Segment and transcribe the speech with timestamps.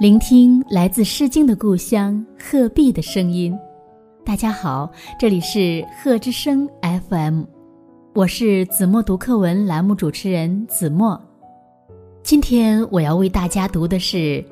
[0.00, 3.54] 聆听来自《诗经》的故乡鹤壁的声音。
[4.24, 7.42] 大家好，这里是鹤之声 FM，
[8.14, 11.20] 我是子墨读课文栏目主持人子墨。
[12.22, 14.42] 今天我要为大家读的是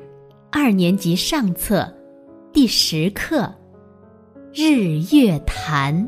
[0.51, 1.91] 二年级上册
[2.53, 3.41] 第十课
[4.53, 6.07] 《日月潭》。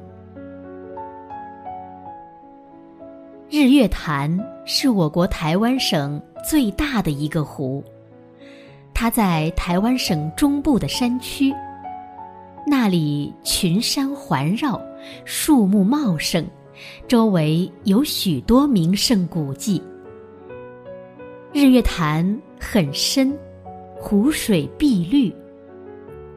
[3.50, 7.84] 日月潭是我国台湾省最大的一个湖。
[9.02, 11.52] 它在台湾省中部的山区，
[12.68, 14.80] 那里群山环绕，
[15.26, 16.46] 树木茂盛，
[17.08, 19.82] 周围有许多名胜古迹。
[21.52, 23.36] 日月潭很深，
[23.96, 25.36] 湖水碧绿，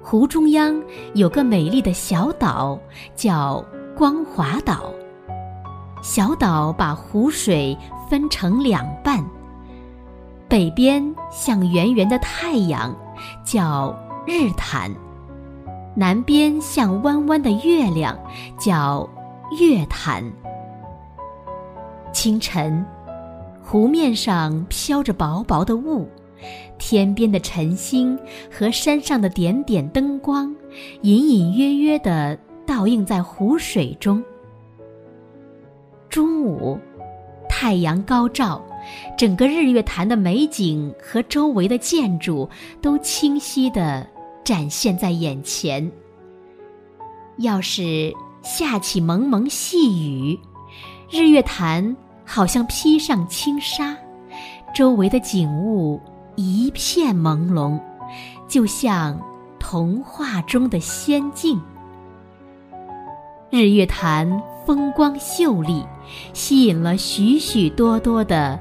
[0.02, 2.80] 湖中央有个美丽的小岛，
[3.14, 3.62] 叫
[3.94, 4.90] 光华岛。
[6.02, 7.76] 小岛把湖水
[8.08, 9.22] 分成两半。
[10.54, 12.96] 北边像圆圆的太阳，
[13.42, 13.92] 叫
[14.24, 14.88] 日潭；
[15.96, 18.16] 南边像弯弯的月亮，
[18.56, 19.04] 叫
[19.58, 20.22] 月潭。
[22.12, 22.86] 清晨，
[23.64, 26.08] 湖面上飘着薄薄的雾，
[26.78, 28.16] 天边的晨星
[28.48, 30.54] 和山上的点点灯光，
[31.02, 34.22] 隐隐约约地倒映在湖水中。
[36.08, 36.78] 中午，
[37.48, 38.64] 太阳高照。
[39.16, 42.48] 整个日月潭的美景和周围的建筑
[42.80, 44.06] 都清晰地
[44.44, 45.90] 展现在眼前。
[47.38, 48.12] 要是
[48.42, 50.38] 下起蒙蒙细雨，
[51.10, 53.96] 日月潭好像披上轻纱，
[54.74, 56.00] 周围的景物
[56.36, 57.80] 一片朦胧，
[58.46, 59.20] 就像
[59.58, 61.60] 童话中的仙境。
[63.50, 65.84] 日月潭风光秀丽，
[66.32, 68.60] 吸引了许许多多的。